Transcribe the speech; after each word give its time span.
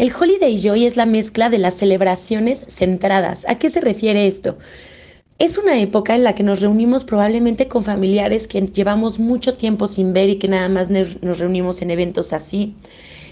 El 0.00 0.10
Holiday 0.18 0.58
Joy 0.58 0.86
es 0.86 0.96
la 0.96 1.04
mezcla 1.04 1.50
de 1.50 1.58
las 1.58 1.74
celebraciones 1.74 2.64
centradas. 2.70 3.46
¿A 3.46 3.58
qué 3.58 3.68
se 3.68 3.82
refiere 3.82 4.26
esto? 4.26 4.56
Es 5.38 5.58
una 5.58 5.78
época 5.78 6.14
en 6.14 6.24
la 6.24 6.34
que 6.34 6.42
nos 6.42 6.62
reunimos 6.62 7.04
probablemente 7.04 7.68
con 7.68 7.84
familiares 7.84 8.48
que 8.48 8.62
llevamos 8.62 9.18
mucho 9.18 9.58
tiempo 9.58 9.88
sin 9.88 10.14
ver 10.14 10.30
y 10.30 10.36
que 10.36 10.48
nada 10.48 10.70
más 10.70 10.88
nos 10.88 11.38
reunimos 11.38 11.82
en 11.82 11.90
eventos 11.90 12.32
así. 12.32 12.76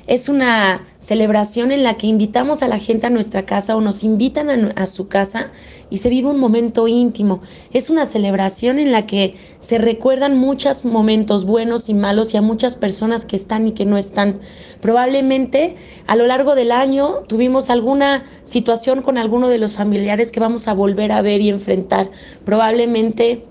Es 0.08 0.30
una 0.30 0.86
celebración 0.98 1.70
en 1.70 1.82
la 1.82 1.98
que 1.98 2.06
invitamos 2.06 2.62
a 2.62 2.68
la 2.68 2.79
gente 2.79 3.06
a 3.06 3.11
nuestra 3.11 3.45
casa 3.45 3.77
o 3.77 3.82
nos 3.82 4.02
invitan 4.04 4.73
a, 4.74 4.86
su 4.86 5.06
casa 5.06 5.50
y 5.91 5.98
se 5.98 6.09
vive 6.09 6.29
un 6.30 6.41
momento 6.41 6.88
íntimo. 6.88 7.42
Es 7.74 7.91
una 7.91 8.06
celebración 8.06 8.79
en 8.79 8.91
la 8.91 9.05
que 9.05 9.34
se 9.59 9.77
recuerdan 9.77 10.38
muchos 10.38 10.86
momentos 10.86 11.45
buenos 11.45 11.91
y 11.91 11.95
malos 11.95 12.32
y 12.32 12.38
a 12.38 12.42
muchas 12.42 12.77
personas 12.77 13.27
que 13.27 13.36
están 13.36 13.66
y 13.66 13.73
que 13.73 13.84
no 13.84 13.98
están. 13.98 14.41
Probablemente 14.80 15.77
a 16.06 16.16
lo 16.16 16.27
largo 16.27 16.54
del 16.54 16.72
año 16.72 17.25
tuvimos 17.27 17.68
alguna 17.68 18.25
situación 18.45 19.02
con 19.02 19.19
alguno 19.19 19.48
de 19.48 19.59
los 19.59 19.75
familiares 19.75 20.33
que 20.33 20.41
vamos 20.41 20.69
a 20.69 20.72
volver 20.72 21.12
a 21.12 21.20
ver 21.20 21.42
y 21.42 21.50
enfrentar. 21.50 22.11
Probablemente 22.47 23.45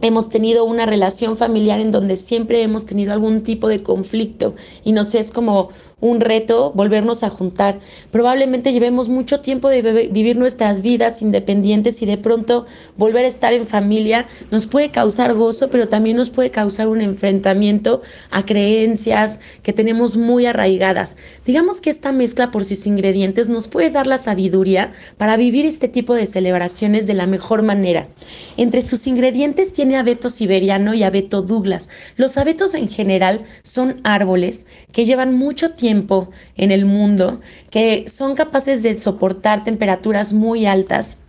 hemos 0.00 0.28
tenido 0.28 0.64
una 0.64 0.86
relación 0.86 1.36
familiar 1.36 1.80
en 1.80 1.90
donde 1.90 2.16
siempre 2.16 2.62
hemos 2.62 2.86
tenido 2.86 3.12
algún 3.12 3.42
tipo 3.42 3.68
de 3.68 3.82
conflicto 3.82 4.54
y 4.84 4.92
nos 4.92 5.14
es 5.14 5.30
como 5.30 5.70
un 5.98 6.20
reto 6.20 6.72
volvernos 6.74 7.24
a 7.24 7.30
juntar. 7.30 7.80
Probablemente 8.10 8.74
llevemos 8.74 9.08
mucho 9.08 9.40
tiempo 9.40 9.70
de 9.70 9.80
vivir 10.08 10.36
nuestras 10.36 10.82
vidas 10.82 11.22
independientes 11.22 12.02
y 12.02 12.06
de 12.06 12.18
pronto 12.18 12.66
volver 12.98 13.24
a 13.24 13.28
estar 13.28 13.54
en 13.54 13.66
familia 13.66 14.28
nos 14.50 14.66
puede 14.66 14.90
causar 14.90 15.32
gozo, 15.32 15.70
pero 15.70 15.88
también 15.88 16.18
nos 16.18 16.28
puede 16.28 16.50
causar 16.50 16.88
un 16.88 17.00
enfrentamiento 17.00 18.02
a 18.30 18.44
creencias 18.44 19.40
que 19.62 19.72
tenemos 19.72 20.18
muy 20.18 20.44
arraigadas. 20.44 21.16
Digamos 21.46 21.80
que 21.80 21.88
esta 21.88 22.12
mezcla 22.12 22.50
por 22.50 22.66
sus 22.66 22.86
ingredientes 22.86 23.48
nos 23.48 23.66
puede 23.66 23.88
dar 23.88 24.06
la 24.06 24.18
sabiduría 24.18 24.92
para 25.16 25.38
vivir 25.38 25.64
este 25.64 25.88
tipo 25.88 26.12
de 26.12 26.26
celebraciones 26.26 27.06
de 27.06 27.14
la 27.14 27.26
mejor 27.26 27.62
manera. 27.62 28.08
Entre 28.58 28.82
sus 28.82 29.06
ingredientes 29.06 29.72
tiene 29.72 29.96
abeto 29.96 30.28
siberiano 30.28 30.92
y 30.92 31.04
abeto 31.04 31.40
Douglas. 31.40 31.88
Los 32.16 32.36
abetos 32.36 32.74
en 32.74 32.88
general 32.88 33.46
son 33.62 34.02
árboles 34.04 34.66
que 34.92 35.06
llevan 35.06 35.34
mucho 35.34 35.70
tiempo 35.70 35.85
en 35.88 36.70
el 36.70 36.84
mundo 36.84 37.40
que 37.70 38.08
son 38.08 38.34
capaces 38.34 38.82
de 38.82 38.96
soportar 38.98 39.64
temperaturas 39.64 40.32
muy 40.32 40.66
altas. 40.66 41.22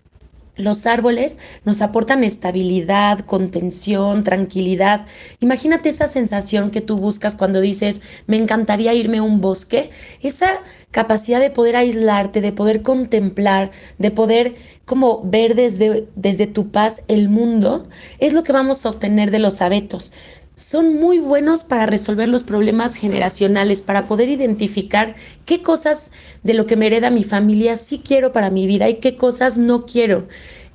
Los 0.55 0.88
árboles 0.88 1.39
nos 1.66 1.83
aportan 1.83 2.23
estabilidad, 2.23 3.19
contención, 3.19 4.23
tranquilidad. 4.23 5.05
Imagínate 5.39 5.89
esa 5.89 6.08
sensación 6.08 6.72
que 6.72 6.81
tú 6.81 6.97
buscas 6.97 7.35
cuando 7.35 7.61
dices, 7.61 8.02
me 8.25 8.38
encantaría 8.38 8.95
irme 8.95 9.19
a 9.19 9.23
un 9.23 9.39
bosque. 9.39 9.91
Esa 10.23 10.50
capacidad 10.89 11.39
de 11.39 11.52
poder 11.52 11.75
aislarte, 11.75 12.41
de 12.41 12.52
poder 12.52 12.81
contemplar, 12.81 13.69
de 14.00 14.09
poder 14.09 14.55
como 14.85 15.22
ver 15.23 15.53
desde, 15.53 16.08
desde 16.16 16.47
tu 16.47 16.72
paz 16.72 17.03
el 17.08 17.30
mundo, 17.30 17.83
es 18.17 18.33
lo 18.33 18.44
que 18.44 18.53
vamos 18.53 18.83
a 18.83 18.89
obtener 18.89 19.30
de 19.30 19.39
los 19.39 19.61
abetos 19.61 20.11
son 20.58 20.95
muy 20.95 21.19
buenos 21.19 21.63
para 21.63 21.86
resolver 21.86 22.27
los 22.27 22.41
problemas 22.41 22.95
generacionales, 22.95 23.81
para 23.81 24.08
poder 24.08 24.27
identificar 24.27 25.16
qué 25.45 25.61
cosas 25.61 26.13
de 26.41 26.55
lo 26.55 26.66
que 26.66 26.75
me 26.75 26.88
hereda 26.88 27.11
mi 27.11 27.23
familia 27.23 27.77
sí 27.77 28.02
quiero 28.03 28.33
para 28.33 28.50
mi 28.50 28.66
vida 28.66 28.89
y 28.89 28.95
qué 28.95 29.16
cosas 29.16 29.58
no 29.58 29.85
quiero. 29.85 30.28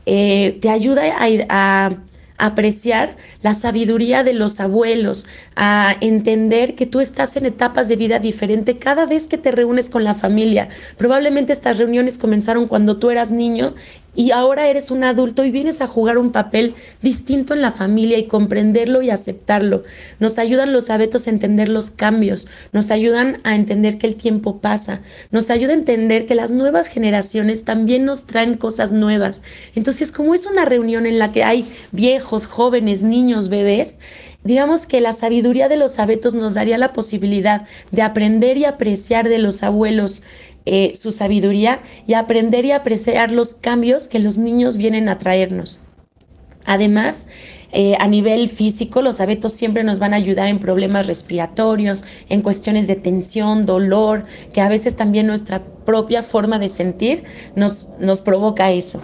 Eh, 0.06 0.56
te 0.60 0.70
ayuda 0.70 1.02
a 1.48 1.96
apreciar 2.38 3.16
la 3.40 3.54
sabiduría 3.54 4.24
de 4.24 4.32
los 4.32 4.58
abuelos, 4.58 5.26
a 5.54 5.94
entender 6.00 6.74
que 6.74 6.86
tú 6.86 6.98
estás 7.00 7.36
en 7.36 7.46
etapas 7.46 7.88
de 7.88 7.94
vida 7.96 8.18
diferente 8.18 8.78
cada 8.78 9.06
vez 9.06 9.28
que 9.28 9.38
te 9.38 9.52
reúnes 9.52 9.90
con 9.90 10.02
la 10.02 10.14
familia. 10.14 10.68
Probablemente 10.96 11.52
estas 11.52 11.78
reuniones 11.78 12.18
comenzaron 12.18 12.66
cuando 12.66 12.96
tú 12.96 13.10
eras 13.10 13.30
niño 13.30 13.74
y 14.14 14.30
ahora 14.30 14.68
eres 14.68 14.90
un 14.90 15.04
adulto 15.04 15.44
y 15.44 15.50
vienes 15.50 15.80
a 15.80 15.86
jugar 15.86 16.18
un 16.18 16.32
papel 16.32 16.74
distinto 17.00 17.54
en 17.54 17.62
la 17.62 17.72
familia 17.72 18.18
y 18.18 18.26
comprenderlo 18.26 19.02
y 19.02 19.10
aceptarlo. 19.10 19.84
Nos 20.20 20.38
ayudan 20.38 20.72
los 20.72 20.90
abetos 20.90 21.26
a 21.26 21.30
entender 21.30 21.68
los 21.68 21.90
cambios, 21.90 22.48
nos 22.72 22.90
ayudan 22.90 23.38
a 23.44 23.54
entender 23.54 23.98
que 23.98 24.06
el 24.06 24.16
tiempo 24.16 24.58
pasa, 24.60 25.00
nos 25.30 25.50
ayuda 25.50 25.72
a 25.72 25.76
entender 25.76 26.26
que 26.26 26.34
las 26.34 26.50
nuevas 26.50 26.88
generaciones 26.88 27.64
también 27.64 28.04
nos 28.04 28.24
traen 28.24 28.56
cosas 28.56 28.92
nuevas. 28.92 29.42
Entonces, 29.74 30.12
como 30.12 30.34
es 30.34 30.46
una 30.46 30.64
reunión 30.64 31.06
en 31.06 31.18
la 31.18 31.32
que 31.32 31.44
hay 31.44 31.66
viejos, 31.90 32.46
jóvenes, 32.46 33.02
niños, 33.02 33.48
bebés, 33.48 34.00
Digamos 34.44 34.86
que 34.86 35.00
la 35.00 35.12
sabiduría 35.12 35.68
de 35.68 35.76
los 35.76 35.98
abetos 35.98 36.34
nos 36.34 36.54
daría 36.54 36.78
la 36.78 36.92
posibilidad 36.92 37.66
de 37.90 38.02
aprender 38.02 38.56
y 38.56 38.64
apreciar 38.64 39.28
de 39.28 39.38
los 39.38 39.62
abuelos 39.62 40.22
eh, 40.64 40.92
su 40.94 41.10
sabiduría 41.10 41.80
y 42.06 42.14
aprender 42.14 42.64
y 42.64 42.72
apreciar 42.72 43.32
los 43.32 43.54
cambios 43.54 44.08
que 44.08 44.18
los 44.18 44.38
niños 44.38 44.76
vienen 44.76 45.08
a 45.08 45.18
traernos. 45.18 45.80
Además, 46.64 47.28
eh, 47.72 47.96
a 47.98 48.06
nivel 48.06 48.48
físico, 48.48 49.00
los 49.00 49.20
abetos 49.20 49.52
siempre 49.52 49.82
nos 49.82 49.98
van 49.98 50.12
a 50.12 50.18
ayudar 50.18 50.48
en 50.48 50.58
problemas 50.58 51.06
respiratorios, 51.06 52.04
en 52.28 52.42
cuestiones 52.42 52.86
de 52.86 52.96
tensión, 52.96 53.66
dolor, 53.66 54.24
que 54.52 54.60
a 54.60 54.68
veces 54.68 54.94
también 54.94 55.26
nuestra 55.26 55.62
propia 55.84 56.22
forma 56.22 56.58
de 56.58 56.68
sentir 56.68 57.24
nos, 57.56 57.88
nos 57.98 58.20
provoca 58.20 58.70
eso. 58.70 59.02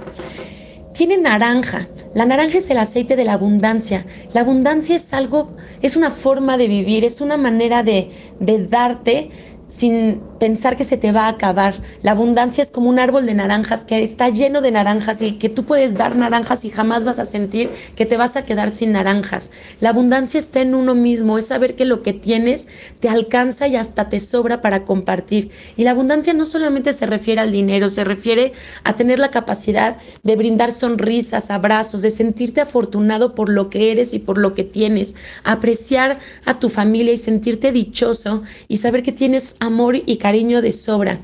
Tiene 0.99 1.17
naranja. 1.17 1.87
La 2.13 2.27
naranja 2.27 2.59
es 2.59 2.69
el 2.71 2.77
aceite 2.77 3.15
de 3.15 3.23
la 3.23 3.35
abundancia. 3.35 4.05
La 4.35 4.41
abundancia 4.41 4.97
es 4.97 5.13
algo, 5.13 5.55
es 5.81 5.95
una 5.95 6.11
forma 6.11 6.57
de 6.57 6.67
vivir, 6.67 7.05
es 7.05 7.21
una 7.21 7.37
manera 7.37 7.85
de, 7.85 8.11
de 8.41 8.67
darte 8.67 9.31
sin 9.69 10.21
pensar 10.41 10.77
que 10.77 10.85
se 10.85 10.97
te 10.97 11.13
va 11.13 11.27
a 11.27 11.29
acabar. 11.29 11.75
La 12.03 12.13
abundancia 12.13 12.63
es 12.63 12.71
como 12.71 12.89
un 12.89 12.99
árbol 12.99 13.27
de 13.27 13.35
naranjas 13.35 13.85
que 13.85 14.03
está 14.03 14.29
lleno 14.29 14.61
de 14.61 14.71
naranjas 14.71 15.23
y 15.23 15.33
que 15.33 15.49
tú 15.49 15.65
puedes 15.65 15.95
dar 15.95 16.17
naranjas 16.17 16.65
y 16.65 16.71
jamás 16.71 17.05
vas 17.05 17.19
a 17.19 17.25
sentir 17.25 17.71
que 17.95 18.07
te 18.07 18.17
vas 18.17 18.37
a 18.37 18.45
quedar 18.45 18.71
sin 18.71 18.93
naranjas. 18.93 19.53
La 19.81 19.91
abundancia 19.91 20.41
está 20.41 20.61
en 20.61 20.75
uno 20.75 20.95
mismo, 20.95 21.39
es 21.39 21.47
saber 21.47 21.77
que 21.77 21.85
lo 21.85 22.03
que 22.03 22.13
tienes 22.13 22.69
te 23.01 23.09
alcanza 23.09 23.69
y 23.69 23.77
hasta 23.77 24.09
te 24.09 24.21
sobra 24.21 24.61
para 24.61 24.85
compartir. 24.85 25.51
Y 25.77 25.85
la 25.85 25.91
abundancia 25.91 26.33
no 26.33 26.45
solamente 26.45 26.93
se 26.93 27.07
refiere 27.07 27.41
al 27.41 27.53
dinero, 27.53 27.89
se 27.89 28.05
refiere 28.05 28.53
a 28.85 28.97
tener 28.97 29.19
la 29.19 29.31
capacidad 29.31 29.99
de 30.23 30.37
brindar 30.37 30.73
sonrisas, 30.73 31.51
abrazos, 31.51 32.03
de 32.03 32.11
sentirte 32.11 32.61
afortunado 32.61 33.35
por 33.35 33.49
lo 33.49 33.69
que 33.69 33.93
eres 33.93 34.15
y 34.15 34.19
por 34.19 34.39
lo 34.39 34.55
que 34.55 34.65
tienes, 34.65 35.17
apreciar 35.45 36.19
a 36.45 36.59
tu 36.59 36.69
familia 36.69 37.13
y 37.13 37.19
sentirte 37.19 37.73
dichoso 37.73 38.43
y 38.69 38.79
saber 38.79 39.03
que 39.03 39.13
tienes 39.13 39.55
amor 39.61 39.97
y 40.05 40.19
cariño 40.19 40.63
de 40.63 40.73
sobra. 40.73 41.21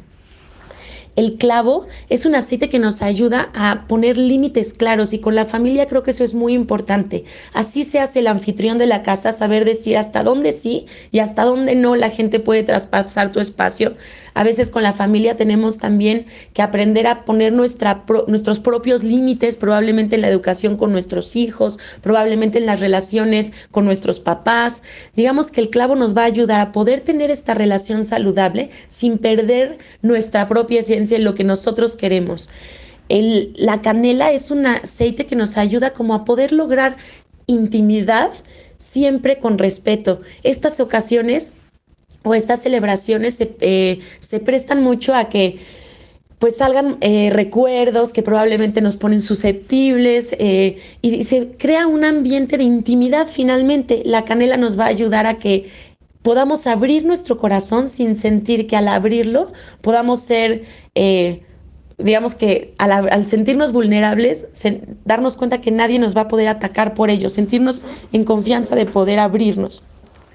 El 1.17 1.37
clavo 1.37 1.87
es 2.09 2.27
un 2.27 2.35
aceite 2.35 2.69
que 2.69 2.81
nos 2.81 3.01
ayuda 3.01 3.51
a 3.55 3.87
poner 3.87 4.19
límites 4.19 4.75
claros 4.75 5.13
y 5.13 5.21
con 5.21 5.37
la 5.37 5.45
familia 5.45 5.87
creo 5.87 6.03
que 6.03 6.11
eso 6.11 6.25
es 6.25 6.35
muy 6.35 6.55
importante. 6.55 7.25
Así 7.53 7.85
se 7.85 8.01
hace 8.01 8.19
el 8.19 8.27
anfitrión 8.27 8.79
de 8.79 8.87
la 8.87 9.03
casa, 9.05 9.31
saber 9.31 9.65
decir 9.65 9.97
hasta 9.97 10.25
dónde 10.25 10.51
sí 10.51 10.87
y 11.13 11.21
hasta 11.21 11.45
dónde 11.45 11.77
no 11.77 11.95
la 11.95 12.11
gente 12.11 12.41
puede 12.41 12.65
traspasar 12.65 13.31
tu 13.31 13.39
espacio. 13.39 13.95
A 14.35 14.43
veces 14.43 14.71
con 14.71 14.83
la 14.83 14.93
familia 14.93 15.37
tenemos 15.37 15.79
también 15.79 16.27
que 16.53 16.63
aprender 16.63 17.07
a 17.07 17.25
poner 17.25 17.53
nuestros 17.53 18.59
propios 18.59 19.05
límites, 19.05 19.57
probablemente 19.57 20.17
en 20.17 20.23
la 20.23 20.29
educación 20.29 20.77
con 20.77 20.91
nuestros 20.91 21.37
hijos, 21.37 21.79
probablemente 22.01 22.59
en 22.59 22.67
las 22.67 22.81
relaciones 22.81 23.53
con 23.71 23.85
nuestros 23.85 24.19
papás. 24.19 24.83
Digamos 25.15 25.53
que 25.53 25.61
el 25.61 25.71
clavo 25.71 25.95
nos 25.95 26.17
va 26.17 26.23
a 26.23 26.27
ayudar 26.27 26.61
a 26.61 26.73
poder 26.73 27.03
tener 27.03 27.31
esta 27.31 27.55
relación 27.55 28.03
saludable 28.03 28.71
sin 28.89 29.19
perder 29.19 29.79
nuestra 30.03 30.49
propia 30.49 30.81
esencia 30.81 31.04
lo 31.19 31.35
que 31.35 31.45
nosotros 31.45 31.97
queremos. 31.97 32.51
la 33.09 33.81
canela 33.83 34.33
es 34.33 34.51
un 34.51 34.67
aceite 34.67 35.27
que 35.27 35.37
nos 35.37 35.57
ayuda 35.57 35.93
como 35.93 36.15
a 36.15 36.25
poder 36.25 36.53
lograr 36.53 36.97
intimidad 37.47 38.33
siempre 38.79 39.39
con 39.39 39.59
respeto. 39.59 40.21
Estas 40.43 40.81
ocasiones 40.81 41.59
o 42.23 42.35
estas 42.35 42.63
celebraciones 42.63 43.35
se, 43.35 43.57
eh, 43.61 44.01
prestan 44.45 44.83
mucho 44.83 45.15
a 45.15 45.29
que 45.29 45.59
pues 46.39 46.57
salgan 46.57 46.99
eh, 47.01 47.31
recuerdos 47.31 48.13
que 48.13 48.23
probablemente 48.23 48.81
nos 48.81 48.97
ponen 48.97 49.23
susceptibles 49.23 50.35
eh, 50.39 50.79
y 51.01 51.23
se 51.23 51.53
crea 51.57 51.87
un 51.87 52.05
ambiente 52.05 52.59
de 52.59 52.65
intimidad 52.65 53.27
finalmente. 53.27 54.03
La 54.05 54.25
canela 54.25 54.57
nos 54.57 54.79
va 54.79 54.85
a 54.85 54.89
ayudar 54.89 55.27
a 55.27 55.39
que 55.39 55.71
podamos 56.25 56.67
abrir 56.67 57.05
nuestro 57.05 57.37
corazón 57.37 57.87
sin 57.87 58.17
sentir 58.17 58.67
que 58.67 58.77
al 58.77 58.89
abrirlo 58.89 59.53
podamos 59.83 60.21
ser, 60.21 60.65
eh, 60.95 61.43
digamos 61.99 62.35
que 62.35 62.73
al, 62.79 63.27
sentirnos 63.27 63.73
vulnerables, 63.73 64.49
darnos 65.05 65.37
cuenta 65.37 65.61
que 65.61 65.71
nadie 65.71 65.99
nos 65.99 66.17
va 66.17 66.23
a 66.23 66.29
poder 66.29 66.49
atacar 66.49 66.95
por 66.95 67.11
ello, 67.11 67.29
sentirnos 67.29 67.85
en 68.13 68.25
confianza 68.25 68.75
de 68.75 68.87
poder 68.87 69.19
abrirnos. 69.19 69.85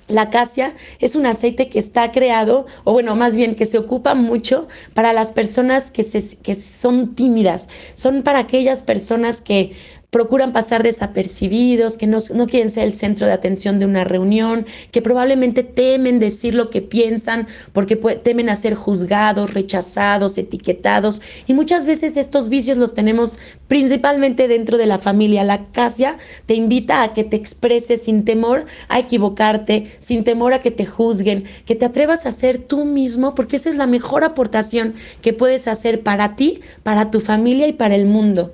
La 0.07 0.23
acacia 0.23 0.75
es 0.99 1.15
un 1.15 1.25
aceite 1.25 1.69
que 1.69 1.79
está 1.79 2.11
creado, 2.11 2.67
o 2.83 2.93
bueno, 2.93 3.15
más 3.15 3.35
bien 3.35 3.55
que 3.55 3.65
se 3.65 3.79
ocupa 3.79 4.13
mucho 4.13 4.67
para 4.93 5.11
las 5.11 5.31
personas 5.31 5.89
que, 5.89 6.03
se, 6.03 6.37
que 6.37 6.53
son 6.53 7.15
tímidas. 7.15 7.69
Son 7.95 8.21
para 8.23 8.39
aquellas 8.39 8.81
personas 8.83 9.41
que 9.41 9.73
procuran 10.09 10.53
pasar 10.53 10.81
desapercibidos, 10.81 11.97
que 11.97 12.07
no, 12.07 12.19
quieren 12.47 12.69
ser 12.69 12.85
el 12.85 12.93
centro 12.93 13.27
de 13.27 13.33
atención 13.33 13.77
de 13.77 13.85
una 13.85 14.03
reunión, 14.03 14.65
que 14.91 15.01
probablemente 15.01 15.63
temen 15.63 16.19
decir 16.19 16.55
lo 16.55 16.69
que 16.69 16.81
piensan 16.81 17.47
porque 17.73 17.95
temen 17.95 18.49
a 18.49 18.55
ser 18.55 18.73
juzgados, 18.73 19.53
rechazados, 19.53 20.37
etiquetados. 20.37 21.21
Y 21.45 21.53
muchas 21.53 21.85
veces 21.85 22.17
estos 22.17 22.49
vicios 22.49 22.77
los 22.77 22.95
tenemos 22.95 23.37
principalmente 23.67 24.47
dentro 24.47 24.77
de 24.77 24.87
la 24.87 24.97
familia. 24.97 25.43
La 25.43 25.67
casa 25.71 26.17
te 26.47 26.55
invita 26.55 27.03
a 27.03 27.13
que 27.13 27.23
te 27.23 27.35
expreses 27.35 28.03
sin 28.03 28.25
temor 28.25 28.65
a 28.87 28.97
equivocarte, 28.97 29.91
sin 29.99 30.23
temor 30.23 30.53
a 30.53 30.59
que 30.59 30.71
te 30.71 30.85
juzguen, 30.85 31.43
que 31.65 31.75
te 31.75 31.85
atrevas 31.85 32.25
a 32.25 32.31
ser 32.31 32.57
tú 32.57 32.83
mismo, 32.83 33.35
porque 33.35 33.57
esa 33.57 33.69
es 33.69 33.75
la 33.75 33.87
mejor 33.87 34.23
aportación 34.23 34.95
que 35.21 35.33
puedes 35.33 35.67
hacer 35.67 36.01
para 36.01 36.35
ti, 36.35 36.61
para 36.81 37.11
tu 37.11 37.19
familia 37.19 37.67
y 37.67 37.73
para 37.73 37.95
el 37.95 38.07
mundo. 38.07 38.53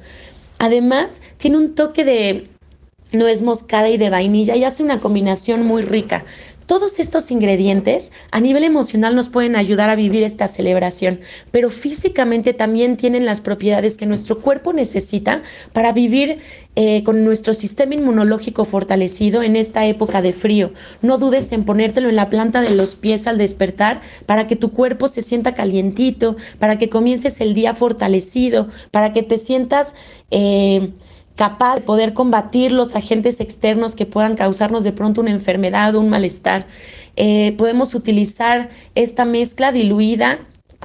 Además, 0.58 1.22
tiene 1.38 1.58
un 1.58 1.76
toque 1.76 2.04
de 2.06 2.50
nuez 3.12 3.42
moscada 3.42 3.90
y 3.90 3.98
de 3.98 4.10
vainilla 4.10 4.56
y 4.56 4.64
hace 4.64 4.84
una 4.84 5.00
combinación 5.00 5.64
muy 5.64 5.84
rica. 5.84 6.26
Todos 6.66 7.00
estos 7.00 7.30
ingredientes 7.30 8.14
a 8.32 8.40
nivel 8.40 8.64
emocional 8.64 9.16
nos 9.16 9.30
pueden 9.30 9.56
ayudar 9.56 9.90
a 9.90 9.96
vivir 9.96 10.24
esta 10.24 10.48
celebración, 10.48 11.20
pero 11.52 11.70
físicamente 11.70 12.54
también 12.54 12.98
tienen 12.98 13.26
las 13.26 13.40
propiedades 13.40 13.98
que 13.98 14.08
nuestro 14.08 14.42
cuerpo 14.42 14.74
necesita 14.74 15.44
para 15.74 15.94
vivir 15.94 16.40
eh, 16.76 17.04
con 17.04 17.24
nuestro 17.24 17.54
sistema 17.54 17.94
inmunológico 17.94 18.66
fortalecido 18.66 19.44
en 19.44 19.56
esta 19.56 19.86
época 19.86 20.22
de 20.22 20.34
frío. 20.34 20.72
No 21.02 21.18
dudes 21.18 21.52
en 21.52 21.66
ponértelo 21.66 22.10
en 22.10 22.16
la 22.16 22.30
planta 22.30 22.62
de 22.62 22.72
los 22.72 22.96
pies 22.96 23.28
al 23.28 23.38
despertar 23.38 24.02
para 24.26 24.48
que 24.48 24.56
tu 24.56 24.72
cuerpo 24.72 25.08
se 25.08 25.22
sienta 25.22 25.54
calientito, 25.54 26.36
para 26.58 26.78
que 26.78 26.90
comiences 26.90 27.42
el 27.42 27.54
día 27.54 27.76
fortalecido, 27.76 28.70
para 28.92 29.14
que 29.14 29.24
te 29.24 29.38
sientas... 29.38 29.96
Eh, 30.32 30.92
capaz 31.36 31.76
de 31.76 31.82
poder 31.82 32.14
combatir 32.14 32.72
los 32.72 32.96
agentes 32.96 33.40
externos 33.40 33.96
que 33.96 34.06
puedan 34.06 34.36
causarnos 34.36 34.84
de 34.84 34.92
pronto 34.92 35.22
una 35.22 35.32
enfermedad 35.32 35.96
o 35.96 36.00
un 36.00 36.10
malestar. 36.10 36.68
Eh, 37.16 37.54
podemos 37.58 37.94
utilizar 37.94 38.70
esta 38.96 39.26
mezcla 39.26 39.72
diluida 39.72 40.40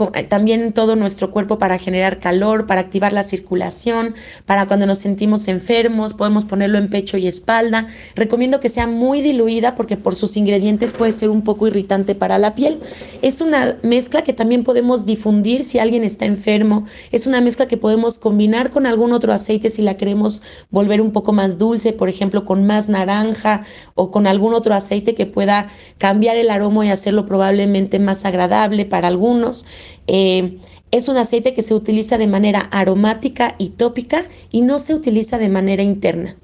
también 0.08 0.62
en 0.62 0.72
todo 0.72 0.96
nuestro 0.96 1.30
cuerpo 1.30 1.58
para 1.58 1.78
generar 1.78 2.18
calor, 2.18 2.66
para 2.66 2.80
activar 2.80 3.12
la 3.12 3.22
circulación, 3.22 4.14
para 4.46 4.66
cuando 4.66 4.86
nos 4.86 4.98
sentimos 4.98 5.48
enfermos, 5.48 6.14
podemos 6.14 6.44
ponerlo 6.44 6.78
en 6.78 6.88
pecho 6.88 7.16
y 7.16 7.26
espalda. 7.26 7.88
Recomiendo 8.14 8.60
que 8.60 8.68
sea 8.68 8.86
muy 8.86 9.20
diluida 9.20 9.74
porque 9.74 9.96
por 9.96 10.16
sus 10.16 10.36
ingredientes 10.36 10.92
puede 10.92 11.12
ser 11.12 11.30
un 11.30 11.42
poco 11.42 11.66
irritante 11.66 12.14
para 12.14 12.38
la 12.38 12.54
piel. 12.54 12.80
Es 13.22 13.40
una 13.40 13.76
mezcla 13.82 14.22
que 14.22 14.32
también 14.32 14.64
podemos 14.64 15.06
difundir 15.06 15.64
si 15.64 15.78
alguien 15.78 16.04
está 16.04 16.24
enfermo. 16.24 16.86
Es 17.12 17.26
una 17.26 17.40
mezcla 17.40 17.68
que 17.68 17.76
podemos 17.76 18.18
combinar 18.18 18.70
con 18.70 18.86
algún 18.86 19.12
otro 19.12 19.32
aceite 19.32 19.68
si 19.68 19.82
la 19.82 19.96
queremos 19.96 20.42
volver 20.70 21.00
un 21.00 21.12
poco 21.12 21.32
más 21.32 21.58
dulce, 21.58 21.92
por 21.92 22.08
ejemplo, 22.08 22.44
con 22.44 22.66
más 22.66 22.88
naranja 22.88 23.64
o 23.94 24.10
con 24.10 24.26
algún 24.26 24.54
otro 24.54 24.74
aceite 24.74 25.14
que 25.14 25.26
pueda 25.26 25.68
cambiar 25.98 26.36
el 26.36 26.50
aroma 26.50 26.86
y 26.86 26.90
hacerlo 26.90 27.26
probablemente 27.26 27.98
más 27.98 28.24
agradable 28.24 28.84
para 28.84 29.08
algunos. 29.08 29.66
Eh, 30.06 30.58
es 30.90 31.08
un 31.08 31.16
aceite 31.16 31.54
que 31.54 31.62
se 31.62 31.74
utiliza 31.74 32.18
de 32.18 32.26
manera 32.26 32.60
aromática 32.60 33.54
y 33.58 33.70
tópica 33.70 34.24
y 34.50 34.62
no 34.62 34.78
se 34.78 34.94
utiliza 34.94 35.38
de 35.38 35.48
manera 35.48 35.82
interna. 35.82 36.36